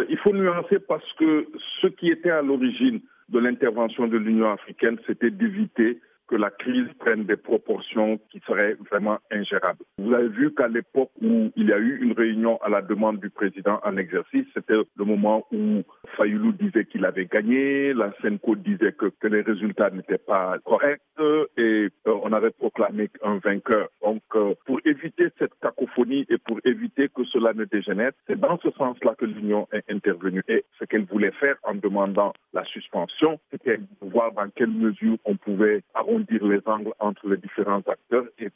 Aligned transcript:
Euh, 0.00 0.06
il 0.08 0.18
faut 0.18 0.32
nuancer 0.32 0.78
parce 0.78 1.12
que 1.14 1.46
ce 1.80 1.86
qui 1.86 2.08
était 2.08 2.30
à 2.30 2.42
l'origine 2.42 3.00
de 3.28 3.38
l'intervention 3.38 4.08
de 4.08 4.16
l'Union 4.16 4.50
africaine, 4.50 4.98
c'était 5.06 5.30
d'éviter 5.30 6.00
que 6.30 6.36
la 6.36 6.50
crise 6.50 6.86
prenne 7.00 7.24
des 7.24 7.36
proportions 7.36 8.18
qui 8.30 8.40
seraient 8.46 8.76
vraiment 8.88 9.18
ingérables. 9.32 9.84
Vous 9.98 10.14
avez 10.14 10.28
vu 10.28 10.54
qu'à 10.54 10.68
l'époque 10.68 11.10
où 11.20 11.50
il 11.56 11.66
y 11.66 11.72
a 11.72 11.78
eu 11.78 11.98
une 12.00 12.12
réunion 12.12 12.56
à 12.62 12.68
la 12.68 12.82
demande 12.82 13.18
du 13.18 13.30
président 13.30 13.80
en 13.82 13.96
exercice, 13.96 14.46
c'était 14.54 14.76
le 14.96 15.04
moment 15.04 15.44
où 15.50 15.82
Fayoulou 16.16 16.52
disait 16.52 16.84
qu'il 16.84 17.04
avait 17.04 17.26
gagné, 17.26 17.92
la 17.94 18.12
Senko 18.22 18.54
disait 18.54 18.92
que, 18.92 19.10
les 19.26 19.42
résultats 19.42 19.90
n'étaient 19.90 20.18
pas 20.18 20.56
corrects 20.64 21.02
et 21.56 21.88
euh, 22.06 22.14
on 22.22 22.32
avait 22.32 22.50
proclamé 22.50 23.10
un 23.24 23.38
vainqueur. 23.38 23.88
Donc, 24.02 24.22
euh, 24.36 24.54
pour 24.66 24.80
éviter 24.84 25.28
cette 25.38 25.54
cacophonie 25.60 26.26
et 26.28 26.38
pour 26.38 26.59
cela 27.40 27.54
ne 27.54 27.64
dégénère, 27.64 28.12
c'est 28.26 28.38
dans 28.38 28.58
ce 28.58 28.70
sens-là 28.72 29.14
que 29.16 29.24
l'Union 29.24 29.66
est 29.72 29.90
intervenue. 29.90 30.42
Et 30.48 30.64
ce 30.78 30.84
qu'elle 30.84 31.04
voulait 31.04 31.32
faire 31.32 31.56
en 31.62 31.74
demandant 31.74 32.32
la 32.52 32.64
suspension, 32.64 33.40
c'était 33.50 33.80
voir 34.00 34.32
dans 34.32 34.48
quelle 34.54 34.70
mesure 34.70 35.16
on 35.24 35.36
pouvait 35.36 35.82
arrondir 35.94 36.44
les 36.44 36.60
angles 36.66 36.92
entre 36.98 37.28
les 37.28 37.38
différents 37.38 37.82
acteurs 37.86 38.26
et 38.38 38.50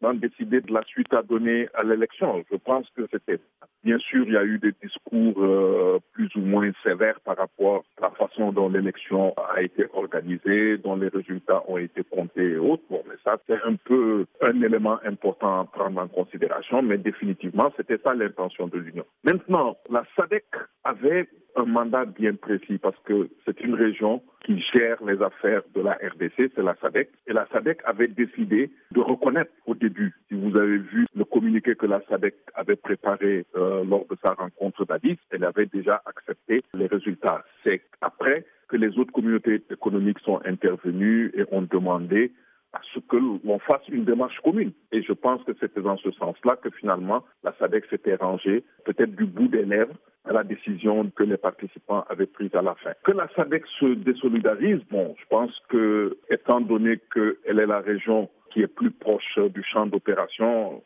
pratiquement 0.00 0.14
décider 0.14 0.60
de 0.60 0.72
la 0.72 0.82
suite 0.84 1.12
à 1.12 1.22
donner 1.22 1.68
à 1.74 1.84
l'élection. 1.84 2.42
Je 2.50 2.56
pense 2.56 2.86
que 2.96 3.02
c'était 3.10 3.40
Bien 3.82 3.96
sûr, 3.98 4.26
il 4.26 4.34
y 4.34 4.36
a 4.36 4.44
eu 4.44 4.58
des 4.58 4.74
discours 4.82 5.42
euh, 5.42 6.00
plus 6.12 6.28
ou 6.36 6.40
moins 6.40 6.70
sévères 6.86 7.18
par 7.20 7.38
rapport 7.38 7.82
à 7.96 8.08
la 8.08 8.10
façon 8.10 8.52
dont 8.52 8.68
l'élection 8.68 9.34
a 9.54 9.62
été 9.62 9.86
organisée, 9.94 10.76
dont 10.76 10.96
les 10.96 11.08
résultats 11.08 11.62
ont 11.66 11.78
été 11.78 12.04
comptés 12.04 12.50
et 12.50 12.56
autres. 12.58 12.82
Bon, 12.90 13.02
mais 13.08 13.14
ça, 13.24 13.38
c'est 13.48 13.58
un 13.64 13.76
peu 13.76 14.26
un 14.42 14.60
élément 14.60 14.98
important 15.02 15.60
à 15.60 15.64
prendre 15.64 15.98
en 15.98 16.08
considération, 16.08 16.82
mais 16.82 16.98
définitivement, 16.98 17.72
c'était 17.74 17.96
ça 18.04 18.12
l'intention 18.12 18.66
de 18.66 18.76
l'Union. 18.76 19.06
Maintenant, 19.24 19.78
la 19.88 20.04
SADC 20.14 20.44
avait 20.84 21.26
un 21.56 21.64
mandat 21.64 22.04
bien 22.04 22.34
précis 22.34 22.78
parce 22.78 22.98
que 23.04 23.28
c'est 23.44 23.60
une 23.60 23.74
région 23.74 24.22
qui 24.44 24.60
gère 24.74 25.02
les 25.04 25.20
affaires 25.22 25.62
de 25.74 25.82
la 25.82 25.92
RDC, 25.92 26.52
c'est 26.54 26.62
la 26.62 26.74
SADC. 26.80 27.08
Et 27.26 27.32
la 27.32 27.46
SADC 27.52 27.80
avait 27.84 28.08
décidé 28.08 28.70
de 28.92 29.00
reconnaître 29.00 29.50
au 29.66 29.74
début, 29.74 30.14
si 30.28 30.34
vous 30.34 30.56
avez 30.56 30.78
vu 30.78 31.06
le 31.14 31.24
communiqué 31.24 31.74
que 31.74 31.86
la 31.86 32.00
SADC 32.08 32.34
avait 32.54 32.76
préparé 32.76 33.44
euh, 33.56 33.84
lors 33.84 34.06
de 34.10 34.16
sa 34.24 34.32
rencontre 34.32 34.84
d'Addis, 34.84 35.18
elle 35.30 35.44
avait 35.44 35.66
déjà 35.66 36.02
accepté 36.06 36.62
les 36.74 36.86
résultats. 36.86 37.44
C'est 37.64 37.82
après 38.00 38.44
que 38.68 38.76
les 38.76 38.98
autres 38.98 39.12
communautés 39.12 39.62
économiques 39.70 40.20
sont 40.20 40.40
intervenues 40.44 41.32
et 41.34 41.44
ont 41.50 41.62
demandé 41.62 42.32
à 42.72 42.80
ce 42.94 43.00
que 43.00 43.16
l'on 43.16 43.58
fasse 43.58 43.86
une 43.88 44.04
démarche 44.04 44.38
commune. 44.40 44.72
Et 44.92 45.02
je 45.02 45.12
pense 45.12 45.42
que 45.44 45.52
c'était 45.58 45.82
dans 45.82 45.96
ce 45.96 46.10
sens-là 46.12 46.56
que 46.56 46.70
finalement 46.70 47.24
la 47.42 47.52
SADC 47.58 47.86
s'était 47.90 48.14
rangée, 48.14 48.64
peut-être 48.84 49.14
du 49.16 49.24
bout 49.24 49.48
des 49.48 49.64
lèvres, 49.64 49.94
à 50.24 50.32
la 50.32 50.44
décision 50.44 51.10
que 51.10 51.22
les 51.22 51.38
participants 51.38 52.04
avaient 52.08 52.26
prise 52.26 52.54
à 52.54 52.62
la 52.62 52.74
fin. 52.74 52.92
Que 53.04 53.12
la 53.12 53.28
SADC 53.34 53.64
se 53.78 53.94
désolidarise, 53.94 54.80
bon, 54.90 55.14
je 55.18 55.24
pense 55.28 55.50
que, 55.68 56.18
étant 56.30 56.60
donné 56.60 57.00
qu'elle 57.12 57.58
est 57.58 57.66
la 57.66 57.80
région 57.80 58.28
qui 58.50 58.60
est 58.60 58.66
plus 58.66 58.90
proche 58.90 59.38
du 59.38 59.62
champ 59.62 59.86
d'opération, 59.86 60.82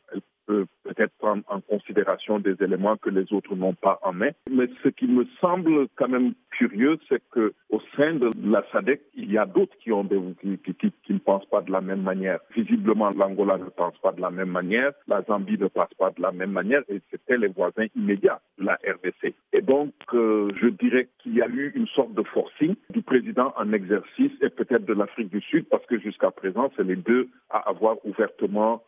peut 0.46 0.66
peut-être 0.82 1.12
prendre 1.18 1.42
en 1.48 1.60
considération 1.60 2.38
des 2.38 2.56
éléments 2.60 2.96
que 2.96 3.10
les 3.10 3.32
autres 3.32 3.54
n'ont 3.54 3.74
pas 3.74 3.98
en 4.02 4.12
main. 4.12 4.30
Mais 4.50 4.66
ce 4.82 4.88
qui 4.88 5.06
me 5.06 5.26
semble 5.40 5.88
quand 5.96 6.08
même 6.08 6.34
curieux, 6.50 6.98
c'est 7.08 7.22
que 7.30 7.54
au 7.70 7.80
sein 7.96 8.14
de 8.14 8.30
la 8.44 8.64
SADC, 8.72 9.00
il 9.14 9.32
y 9.32 9.38
a 9.38 9.46
d'autres 9.46 9.76
qui 9.78 9.92
ont 9.92 10.04
des, 10.04 10.20
qui, 10.40 10.74
qui, 10.74 10.92
qui, 11.04 11.12
ne 11.12 11.18
pensent 11.18 11.46
pas 11.46 11.62
de 11.62 11.72
la 11.72 11.80
même 11.80 12.02
manière. 12.02 12.38
Visiblement, 12.54 13.10
l'Angola 13.10 13.58
ne 13.58 13.64
pense 13.64 13.96
pas 13.98 14.12
de 14.12 14.20
la 14.20 14.30
même 14.30 14.50
manière, 14.50 14.92
la 15.08 15.22
Zambie 15.22 15.58
ne 15.58 15.66
pense 15.66 15.92
pas 15.98 16.10
de 16.10 16.22
la 16.22 16.32
même 16.32 16.52
manière, 16.52 16.82
et 16.88 17.00
c'était 17.10 17.36
les 17.36 17.48
voisins 17.48 17.86
immédiats 17.96 18.40
de 18.58 18.66
la 18.66 18.74
RDC. 18.74 19.34
Donc, 19.66 19.94
euh, 20.12 20.50
je 20.60 20.68
dirais 20.68 21.08
qu'il 21.18 21.34
y 21.34 21.42
a 21.42 21.48
eu 21.48 21.72
une 21.74 21.86
sorte 21.88 22.12
de 22.14 22.22
forcing 22.22 22.74
du 22.90 23.00
président 23.02 23.52
en 23.56 23.72
exercice 23.72 24.32
et 24.42 24.50
peut-être 24.50 24.84
de 24.84 24.92
l'Afrique 24.92 25.30
du 25.30 25.40
Sud, 25.40 25.66
parce 25.70 25.84
que 25.86 25.98
jusqu'à 25.98 26.30
présent, 26.30 26.70
c'est 26.76 26.84
les 26.84 26.96
deux 26.96 27.28
à 27.50 27.68
avoir 27.68 27.96
ouvertement, 28.04 28.82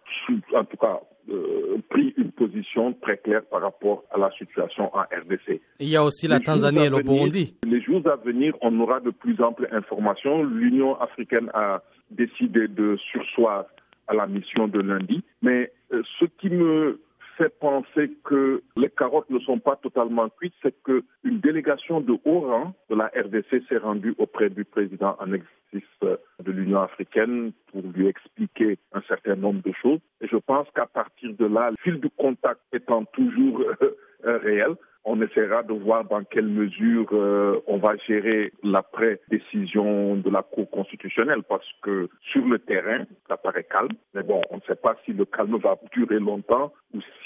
en 0.55 0.65
tout 0.65 0.77
cas, 0.77 1.01
euh, 1.31 1.79
pris 1.89 2.15
une 2.19 2.31
position 2.31 2.93
très 2.93 3.17
claire 3.17 3.45
par 3.47 3.63
rapport 3.63 4.05
à 4.13 4.19
la 4.19 4.31
situation 4.33 4.95
en 4.95 5.01
RDC. 5.01 5.61
Il 5.81 5.89
y 5.89 5.97
a 5.97 6.05
aussi 6.05 6.29
la 6.29 6.41
Tanzanie 6.41 6.87
et 6.87 6.91
le 6.91 7.03
Burundi. 7.03 7.57
Les 7.65 7.81
jours 7.81 8.03
à 8.07 8.17
venir, 8.17 8.55
on 8.61 8.79
aura 8.81 9.01
de 9.01 9.11
plus 9.11 9.41
amples 9.41 9.69
informations. 9.73 10.45
L'Union 10.45 10.95
africaine 11.01 11.51
a 11.55 11.83
décidé 12.11 12.69
de 12.69 12.97
sursoir 13.11 13.65
à 14.09 14.15
la 14.15 14.27
mission 14.27 14.69
de 14.69 14.81
lundi. 14.81 15.25
Mais 15.43 15.73
euh, 15.93 16.03
ce 16.21 16.27
qui 16.39 16.51
me 16.51 17.01
fait 17.37 17.59
penser 17.59 18.13
que 18.25 18.63
carottes 18.97 19.31
ne 19.31 19.39
sont 19.41 19.59
pas 19.59 19.77
totalement 19.77 20.29
cuites, 20.29 20.55
c'est 20.63 20.75
qu'une 20.83 21.41
délégation 21.41 22.01
de 22.01 22.17
haut 22.25 22.41
rang 22.41 22.75
de 22.91 22.95
la 22.97 23.07
RDC 23.07 23.67
s'est 23.69 23.79
rendue 23.79 24.15
auprès 24.19 24.51
du 24.51 24.65
président 24.65 25.17
en 25.21 25.33
exercice 25.33 25.83
de 26.03 26.53
l'Union 26.53 26.81
africaine 26.81 27.53
pour 27.73 27.83
lui 27.95 28.07
expliquer 28.07 28.79
un 28.93 29.03
certain 29.03 29.37
nombre 29.37 29.63
de 29.63 29.73
choses. 29.83 30.01
Et 30.21 30.29
je 30.29 30.37
pense 30.37 30.67
qu'à 30.75 30.87
partir 30.87 31.35
de 31.35 31.47
là, 31.47 31.71
le 31.71 31.77
fil 31.83 32.01
du 32.01 32.11
contact 32.11 32.61
étant 32.73 33.05
toujours 33.05 33.63
euh, 33.83 34.39
réel, 34.39 34.77
on 35.09 35.23
essaiera 35.23 35.63
de 35.63 35.73
voir 35.73 36.05
dans 36.05 36.25
quelle 36.25 36.49
mesure 36.49 37.07
euh, 37.13 37.61
on 37.69 37.79
va 37.79 37.97
gérer 38.09 38.53
l'après-décision 38.65 40.17
de 40.17 40.29
la 40.29 40.43
Cour 40.43 40.69
constitutionnelle 40.69 41.45
parce 41.49 41.67
que 41.83 42.09
sur 42.33 42.45
le 42.45 42.59
terrain, 42.59 43.05
ça 43.29 43.37
paraît 43.37 43.65
calme. 43.71 43.93
Mais 44.15 44.25
bon, 44.25 44.41
on 44.51 44.57
ne 44.57 44.63
sait 44.63 44.75
pas 44.75 44.97
si 45.05 45.13
le 45.13 45.25
calme 45.25 45.57
va 45.59 45.79
durer 45.93 46.19
longtemps 46.19 46.73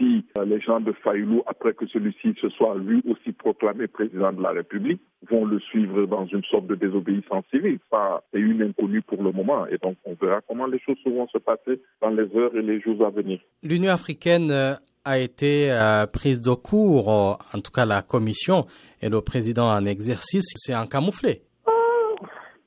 ou 0.01 0.21
si 0.21 0.25
euh, 0.39 0.45
les 0.45 0.61
gens 0.61 0.81
de 0.81 0.93
Fayoulou, 0.93 1.43
après 1.47 1.75
que 1.75 1.87
celui-ci 1.87 2.35
se 2.41 2.49
soit 2.51 2.75
lui 2.77 3.03
aussi 3.09 3.33
proclamé 3.33 3.87
président 3.87 4.33
de 4.33 4.43
la 4.43 4.51
République, 4.51 5.01
vont 5.31 5.45
le 5.45 5.61
suivre 5.61 6.07
dans 6.07 6.27
une 6.27 6.45
sorte 6.45 6.67
de 6.67 6.75
désobéissance 6.75 7.45
civile. 7.51 7.79
Ça, 7.91 8.23
c'est 8.33 8.41
une 8.41 8.63
inconnue 8.63 9.03
pour 9.03 9.23
le 9.23 9.33
moment. 9.33 9.67
Et 9.67 9.79
donc, 9.79 9.97
on 10.05 10.15
verra 10.21 10.41
comment 10.47 10.67
les 10.67 10.81
choses 10.81 10.97
vont 11.05 11.29
se 11.29 11.39
passer 11.39 11.81
dans 12.01 12.11
les 12.11 12.35
heures 12.37 12.55
et 12.57 12.63
les 12.63 12.81
jours 12.81 13.05
à 13.05 13.11
venir. 13.11 13.41
L'Union 13.63 13.93
africaine 13.93 14.51
euh, 14.51 14.75
a 15.05 15.19
été 15.19 15.71
euh, 15.71 16.07
prise 16.07 16.41
de 16.41 16.55
court, 16.55 17.09
en 17.09 17.61
tout 17.61 17.73
cas 17.73 17.87
la 17.87 18.03
commission 18.03 18.65
et 19.03 19.09
le 19.09 19.21
président 19.21 19.71
en 19.71 19.85
exercice, 19.85 20.53
c'est 20.57 20.75
un 20.75 20.87
camouflé. 20.87 21.43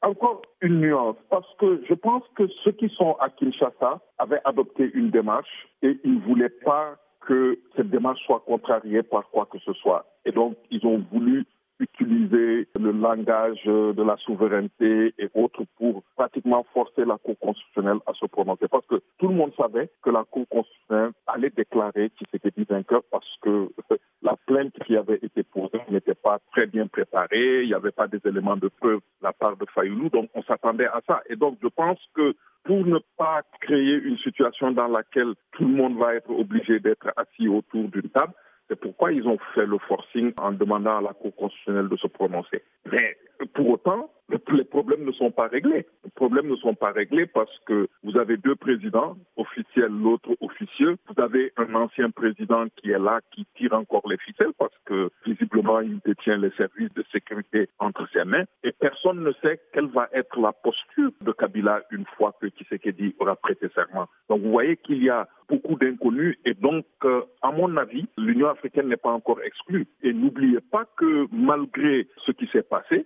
Encore 0.01 0.41
une 0.61 0.81
nuance, 0.81 1.15
parce 1.29 1.47
que 1.59 1.81
je 1.87 1.93
pense 1.93 2.23
que 2.35 2.43
ceux 2.63 2.71
qui 2.73 2.89
sont 2.89 3.15
à 3.21 3.29
Kinshasa 3.29 4.01
avaient 4.17 4.41
adopté 4.43 4.91
une 4.93 5.11
démarche 5.11 5.67
et 5.81 5.97
ils 6.03 6.15
ne 6.15 6.19
voulaient 6.21 6.49
pas 6.49 6.95
que 7.27 7.59
cette 7.75 7.89
démarche 7.89 8.21
soit 8.25 8.43
contrariée 8.45 9.03
par 9.03 9.29
quoi 9.29 9.47
que 9.51 9.59
ce 9.59 9.73
soit. 9.73 10.05
Et 10.25 10.31
donc, 10.31 10.55
ils 10.71 10.85
ont 10.85 11.03
voulu 11.11 11.45
utiliser 11.79 12.67
le 12.79 12.91
langage 12.91 13.63
de 13.65 14.03
la 14.03 14.15
souveraineté 14.17 15.13
et 15.17 15.29
autres 15.33 15.63
pour 15.77 16.03
pratiquement 16.15 16.65
forcer 16.73 17.03
la 17.05 17.17
Cour 17.17 17.37
constitutionnelle 17.39 17.97
à 18.05 18.13
se 18.13 18.25
prononcer. 18.25 18.67
Parce 18.69 18.85
que 18.85 19.01
tout 19.17 19.27
le 19.27 19.35
monde 19.35 19.53
savait 19.57 19.89
que 20.01 20.09
la 20.09 20.23
Cour 20.23 20.47
constitutionnelle 20.49 21.11
allait 21.27 21.49
déclarer 21.49 22.11
qu'il 22.11 22.27
s'était 22.31 22.51
dit 22.55 22.65
vainqueur 22.69 23.01
parce 23.11 23.37
que 23.41 23.69
la 24.21 24.35
plainte 24.45 24.73
qui 24.85 24.95
avait 24.95 25.19
été 25.21 25.43
posée 25.43 25.81
n'était 25.89 26.15
pas 26.15 26.39
très 26.53 26.67
bien 26.67 26.87
préparée, 26.87 27.63
il 27.63 27.67
n'y 27.67 27.73
avait 27.73 27.91
pas 27.91 28.07
des 28.07 28.21
éléments 28.25 28.57
de 28.57 28.69
preuve 28.69 28.99
de 28.99 29.23
la 29.23 29.33
part 29.33 29.57
de 29.57 29.65
Fayoulou, 29.73 30.09
donc 30.09 30.29
on 30.33 30.43
s'attendait 30.43 30.87
à 30.87 31.01
ça. 31.07 31.21
Et 31.29 31.35
donc 31.35 31.57
je 31.61 31.67
pense 31.67 31.99
que 32.13 32.35
pour 32.63 32.85
ne 32.85 32.99
pas 33.17 33.41
créer 33.61 33.95
une 33.95 34.17
situation 34.19 34.71
dans 34.71 34.87
laquelle 34.87 35.33
tout 35.51 35.65
le 35.65 35.73
monde 35.73 35.97
va 35.97 36.15
être 36.15 36.29
obligé 36.29 36.79
d'être 36.79 37.11
assis 37.17 37.47
autour 37.47 37.89
d'une 37.89 38.09
table, 38.09 38.33
c'est 38.69 38.79
pourquoi 38.79 39.11
ils 39.11 39.27
ont 39.27 39.37
fait 39.53 39.65
le 39.65 39.77
forcing 39.77 40.33
en 40.39 40.51
demandant 40.51 40.97
à 40.97 41.01
la 41.01 41.13
Cour 41.13 41.35
constitutionnelle 41.35 41.89
de 41.89 41.97
se 41.97 42.07
prononcer. 42.07 42.63
Mais 42.91 43.17
pour 43.53 43.69
autant, 43.69 44.09
les 44.51 44.63
problèmes 44.63 45.03
ne 45.03 45.11
sont 45.11 45.31
pas 45.31 45.47
réglés. 45.47 45.85
Les 46.03 46.11
problèmes 46.15 46.47
ne 46.47 46.55
sont 46.55 46.75
pas 46.75 46.91
réglés 46.91 47.25
parce 47.25 47.55
que 47.65 47.87
vous 48.03 48.17
avez 48.17 48.37
deux 48.37 48.55
présidents, 48.55 49.15
officiels, 49.37 49.91
l'autre 49.91 50.29
officieux. 50.41 50.97
Vous 51.07 51.21
avez 51.21 51.51
un 51.57 51.73
ancien 51.75 52.09
président 52.09 52.65
qui 52.77 52.91
est 52.91 52.99
là, 52.99 53.19
qui 53.31 53.45
tire 53.55 53.73
encore 53.73 54.07
les 54.09 54.17
ficelles 54.17 54.53
parce 54.57 54.75
que 54.85 55.09
visiblement 55.25 55.81
il 55.81 55.99
détient 56.05 56.37
les 56.37 56.51
services 56.51 56.93
de 56.93 57.03
sécurité 57.11 57.69
entre 57.79 58.07
ses 58.11 58.23
mains. 58.23 58.45
Et 58.63 58.71
personne 58.71 59.23
ne 59.23 59.31
sait 59.41 59.59
quelle 59.73 59.87
va 59.87 60.09
être 60.13 60.39
la 60.39 60.53
posture 60.53 61.11
de 61.21 61.31
Kabila 61.31 61.81
une 61.91 62.05
fois 62.17 62.33
que 62.41 62.47
Tshisekedi 62.47 63.15
aura 63.19 63.35
prêté 63.35 63.67
serment. 63.75 64.07
Donc 64.29 64.41
vous 64.41 64.51
voyez 64.51 64.77
qu'il 64.77 65.03
y 65.03 65.09
a 65.09 65.27
beaucoup 65.49 65.75
d'inconnus 65.75 66.37
et 66.45 66.53
donc, 66.53 66.85
euh, 67.03 67.21
à 67.41 67.51
mon 67.51 67.75
avis, 67.77 68.07
l'Union 68.17 68.47
africaine 68.49 68.87
n'est 68.87 68.97
pas 68.97 69.11
encore 69.11 69.41
exclue. 69.41 69.87
Et 70.01 70.13
n'oubliez 70.13 70.61
pas 70.61 70.85
que 70.97 71.27
malgré 71.31 72.07
ce 72.25 72.31
qui 72.31 72.47
s'est 72.47 72.63
passé, 72.63 73.05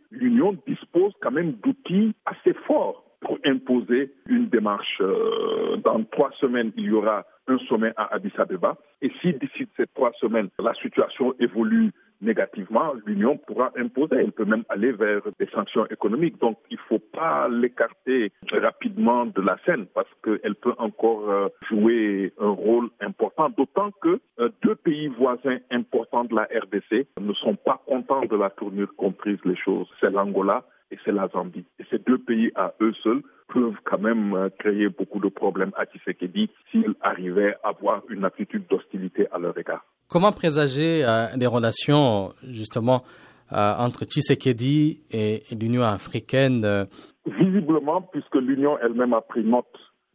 dispose 0.67 1.13
quand 1.21 1.31
même 1.31 1.53
d'outils 1.53 2.13
assez 2.25 2.53
forts 2.65 3.03
pour 3.21 3.37
imposer 3.45 4.11
une 4.27 4.47
démarche. 4.47 5.01
Euh, 5.01 5.77
dans 5.77 6.03
trois 6.03 6.31
semaines, 6.39 6.71
il 6.77 6.85
y 6.85 6.91
aura 6.91 7.25
un 7.47 7.57
sommet 7.69 7.93
à 7.97 8.13
Addis 8.13 8.33
Abeba. 8.37 8.77
Et 9.01 9.11
si 9.21 9.33
d'ici 9.33 9.67
ces 9.75 9.87
trois 9.95 10.11
semaines, 10.19 10.49
la 10.59 10.73
situation 10.75 11.33
évolue 11.39 11.91
négativement, 12.21 12.93
l'Union 13.05 13.37
pourra 13.37 13.71
imposer. 13.77 14.15
Elle 14.17 14.31
peut 14.31 14.45
même 14.45 14.63
aller 14.69 14.91
vers 14.91 15.21
des 15.39 15.47
sanctions 15.47 15.85
économiques. 15.87 16.39
Donc, 16.39 16.57
il 16.69 16.77
ne 16.77 16.81
faut 16.87 16.99
pas 16.99 17.47
l'écarter 17.47 18.31
rapidement 18.51 19.25
de 19.25 19.41
la 19.41 19.57
scène 19.65 19.85
parce 19.93 20.09
qu'elle 20.23 20.55
peut 20.55 20.73
encore 20.77 21.29
euh, 21.29 21.49
jouer 21.69 22.33
un 22.39 22.49
rôle 22.49 22.89
important. 23.01 23.49
D'autant 23.49 23.91
que 24.01 24.19
euh, 24.39 24.49
deux 24.63 24.75
pays 24.75 25.07
voisins 25.07 25.57
importants 25.71 26.25
de 26.25 26.35
la 26.35 26.43
RDC 26.43 27.07
ne 27.19 27.33
sont 27.33 27.55
pas 27.55 27.81
contents 27.85 28.25
de 28.25 28.35
la 28.35 28.49
tournure 28.49 28.93
qu'ont 28.95 29.11
prise 29.11 29.39
les 29.45 29.55
choses. 29.55 29.87
C'est 29.99 30.11
l'Angola 30.11 30.63
et 30.91 30.97
c'est 31.03 31.11
la 31.11 31.27
Zambie. 31.29 31.65
Et 31.79 31.83
ces 31.89 31.99
deux 31.99 32.17
pays 32.17 32.51
à 32.55 32.73
eux 32.81 32.93
seuls 33.03 33.21
peuvent 33.53 33.77
quand 33.83 33.99
même 33.99 34.33
euh, 34.33 34.49
créer 34.59 34.89
beaucoup 34.89 35.19
de 35.19 35.29
problèmes 35.29 35.71
à 35.77 35.85
Tshisekedi 35.85 36.49
s'il 36.71 36.95
arrivait 37.01 37.55
à 37.63 37.69
avoir 37.69 38.01
une 38.09 38.25
attitude 38.25 38.65
d'hostilité 38.69 39.27
à 39.31 39.39
leur 39.39 39.57
égard. 39.57 39.85
Comment 40.09 40.31
présager 40.31 41.03
euh, 41.05 41.27
les 41.37 41.47
relations 41.47 42.33
justement 42.43 43.03
euh, 43.51 43.73
entre 43.79 44.05
Tshisekedi 44.05 45.01
et, 45.11 45.43
l'Union 45.59 45.83
africaine 45.83 46.87
Visiblement, 47.25 48.01
puisque 48.01 48.35
l'Union 48.35 48.77
elle-même 48.79 49.13
a 49.13 49.21
pris 49.21 49.43
note 49.43 49.65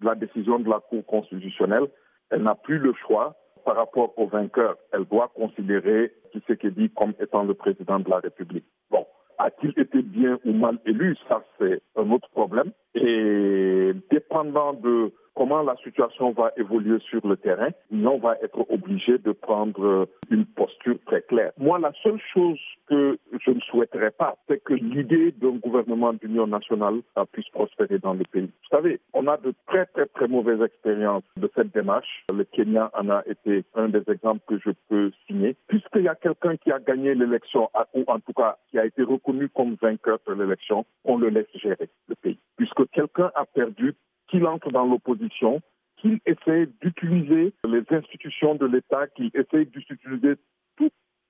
de 0.01 0.07
la 0.07 0.15
décision 0.15 0.59
de 0.59 0.69
la 0.69 0.81
Cour 0.81 1.05
constitutionnelle, 1.07 1.87
elle 2.31 2.43
n'a 2.43 2.55
plus 2.55 2.79
le 2.79 2.95
choix 3.07 3.37
par 3.65 3.77
rapport 3.77 4.19
au 4.19 4.27
vainqueur. 4.27 4.77
Elle 4.93 5.05
doit 5.05 5.31
considérer 5.35 6.13
Tshisekedi 6.33 6.91
comme 6.91 7.15
étant 7.21 7.45
le 7.45 7.55
président 7.55 7.99
de 7.99 8.09
la 8.09 8.19
République. 8.19 8.65
Bon, 8.91 9.07
a-t-il 9.45 9.73
été 9.77 10.03
bien 10.03 10.39
ou 10.45 10.53
mal 10.53 10.79
élu? 10.87 11.17
Ça, 11.29 11.43
c'est 11.59 11.83
un 11.97 12.11
autre 12.11 12.29
problème. 12.31 12.73
Et 12.95 13.93
dépendant 14.11 14.73
de 14.75 15.13
comment 15.35 15.63
la 15.63 15.77
situation 15.77 16.33
va 16.33 16.53
évoluer 16.57 16.99
sur 17.01 17.27
le 17.27 17.37
terrain, 17.37 17.71
on 17.91 18.19
va 18.19 18.37
être 18.43 18.67
obligé 18.71 19.19
de 19.19 19.33
prendre 19.33 20.07
une 20.31 20.45
posture 20.45 20.97
très 21.07 21.23
claire. 21.23 21.53
Moi, 21.57 21.79
la 21.79 21.93
seule 22.03 22.21
chose 22.35 22.59
que 22.87 23.19
je 23.45 23.51
ne 23.51 23.61
souhaiterais 23.61 24.11
pas, 24.11 24.37
c'est 24.49 24.63
que 24.63 24.75
l'idée 24.75 25.33
d'un 25.33 25.57
gouvernement 25.57 26.13
d'union 26.13 26.47
nationale 26.47 27.01
puisse 27.33 27.49
prospérer 27.49 27.99
dans 27.99 28.13
le 28.13 28.25
pays. 28.25 28.43
Vous 28.43 28.77
savez, 28.77 29.01
on 29.15 29.27
a 29.29 29.39
de 29.39 29.55
très 29.67 29.87
très 29.87 30.07
très 30.07 30.29
mauvaises 30.29 30.61
expériences 30.61 31.23
de 31.37 31.51
cette 31.55 31.73
démarche. 31.73 32.25
Le 32.33 32.45
Kenya 32.45 32.91
en 32.95 33.09
a 33.09 33.23
été 33.27 33.65
un 33.75 33.89
des 33.89 34.03
exemples 34.11 34.43
que 34.47 34.59
je 34.59 34.71
peux 34.89 35.11
signer. 35.27 35.57
Puisqu'il 35.69 36.03
y 36.03 36.09
a 36.09 36.15
quelqu'un 36.15 36.57
qui 36.57 36.71
a 36.71 36.79
gagné 36.79 37.15
l'élection, 37.15 37.71
ou 37.95 38.05
en 38.07 38.21
tout 38.21 38.33
cas 38.35 38.59
qui 38.71 38.79
a 38.79 38.85
été 38.85 39.03
reconnu 39.03 39.49
comme 39.49 39.77
vainqueur 39.81 40.19
de 40.27 40.35
l'élection, 40.35 40.85
on 41.05 41.17
le 41.17 41.31
laisse 41.31 41.47
gérer 41.55 41.89
le 42.09 42.15
pays. 42.15 42.39
Puisque 42.57 42.89
quelqu'un 42.91 43.31
a 43.35 43.47
perdu, 43.47 43.95
qu'il 44.33 44.47
entre 44.47 44.71
dans 44.71 44.87
l'opposition, 44.87 45.61
qu'il 45.99 46.19
essaie 46.25 46.67
d'utiliser 46.81 47.53
les 47.69 47.83
institutions 47.91 48.55
de 48.55 48.65
l'État, 48.65 49.07
qu'il 49.09 49.31
essaie 49.35 49.67
d'utiliser 49.67 50.35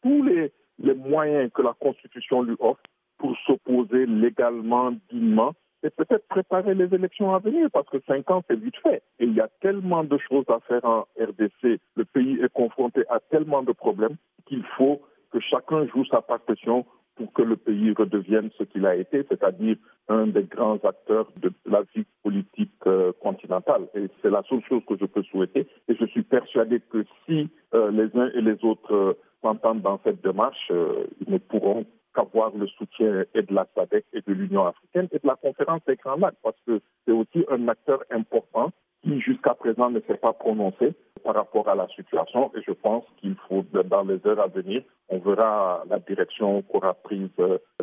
tous 0.02 0.22
les, 0.22 0.52
moyens 0.94 1.50
que 1.52 1.62
la 1.62 1.74
Constitution 1.78 2.42
lui 2.42 2.56
offre 2.60 2.82
pour 3.18 3.36
s'opposer 3.44 4.06
légalement, 4.06 4.92
dignement, 5.10 5.52
et 5.84 5.90
peut-être 5.90 6.26
préparer 6.28 6.74
les 6.74 6.94
élections 6.94 7.34
à 7.34 7.40
venir, 7.40 7.68
parce 7.72 7.88
que 7.88 7.98
cinq 8.06 8.30
ans, 8.30 8.42
c'est 8.48 8.58
vite 8.58 8.76
fait. 8.82 9.02
Et 9.18 9.24
il 9.24 9.34
y 9.34 9.40
a 9.40 9.48
tellement 9.60 10.04
de 10.04 10.16
choses 10.18 10.44
à 10.48 10.60
faire 10.60 10.84
en 10.84 11.06
RDC. 11.20 11.80
Le 11.96 12.04
pays 12.04 12.40
est 12.40 12.52
confronté 12.52 13.02
à 13.10 13.18
tellement 13.18 13.62
de 13.62 13.72
problèmes 13.72 14.16
qu'il 14.46 14.64
faut 14.76 15.02
que 15.32 15.40
chacun 15.40 15.86
joue 15.88 16.04
sa 16.04 16.20
partition 16.20 16.86
que 17.28 17.42
le 17.42 17.56
pays 17.56 17.92
redevienne 17.92 18.50
ce 18.58 18.64
qu'il 18.64 18.86
a 18.86 18.94
été, 18.94 19.24
c'est-à-dire 19.28 19.76
un 20.08 20.26
des 20.26 20.44
grands 20.44 20.78
acteurs 20.84 21.28
de 21.36 21.52
la 21.66 21.82
vie 21.94 22.04
politique 22.22 22.72
euh, 22.86 23.12
continentale. 23.20 23.88
Et 23.94 24.08
c'est 24.20 24.30
la 24.30 24.42
seule 24.48 24.62
chose 24.68 24.82
que 24.88 24.96
je 25.00 25.06
peux 25.06 25.22
souhaiter. 25.24 25.66
Et 25.88 25.96
je 25.98 26.04
suis 26.06 26.22
persuadé 26.22 26.80
que 26.80 27.04
si 27.26 27.48
euh, 27.74 27.90
les 27.90 28.14
uns 28.18 28.30
et 28.34 28.40
les 28.40 28.64
autres 28.64 28.94
euh, 28.94 29.14
s'entendent 29.42 29.82
dans 29.82 30.00
cette 30.04 30.22
démarche, 30.22 30.70
ils 30.70 31.32
ne 31.32 31.38
pourront 31.38 31.84
qu'avoir 32.14 32.52
le 32.54 32.66
soutien 32.66 33.24
et 33.34 33.42
de 33.42 33.54
la 33.54 33.66
SADC 33.74 34.04
et 34.12 34.20
de 34.20 34.32
l'Union 34.32 34.66
africaine 34.66 35.08
et 35.12 35.18
de 35.18 35.26
la 35.26 35.36
conférence 35.36 35.80
des 35.86 35.96
Grands 35.96 36.16
Lacs, 36.16 36.36
parce 36.42 36.56
que 36.66 36.80
c'est 37.04 37.12
aussi 37.12 37.44
un 37.50 37.66
acteur 37.68 38.04
important 38.10 38.70
qui 39.02 39.20
jusqu'à 39.20 39.54
présent 39.54 39.90
ne 39.90 40.00
s'est 40.00 40.16
pas 40.16 40.32
prononcé 40.32 40.94
par 41.24 41.34
rapport 41.34 41.68
à 41.68 41.74
la 41.74 41.86
situation 41.88 42.50
et 42.56 42.62
je 42.66 42.72
pense 42.72 43.04
qu'il 43.18 43.36
faut, 43.48 43.64
dans 43.84 44.02
les 44.02 44.20
heures 44.26 44.40
à 44.40 44.48
venir, 44.48 44.82
on 45.08 45.18
verra 45.18 45.84
la 45.88 45.98
direction 45.98 46.62
qu'aura 46.62 46.94
prise 46.94 47.30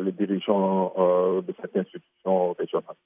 les 0.02 0.12
dirigeants 0.12 0.94
de 0.96 1.54
cette 1.60 1.76
institution 1.76 2.52
régionale. 2.52 2.96